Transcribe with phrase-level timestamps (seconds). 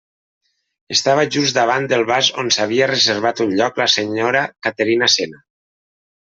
[0.95, 5.47] Estava just davant del vas on s'havia reservat un lloc la senyora Caterina Cena.